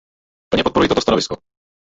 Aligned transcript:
Plně 0.49 0.63
podporuji 0.63 0.89
toto 0.89 1.01
stanovisko. 1.01 1.37